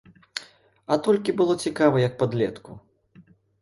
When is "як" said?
2.07-2.13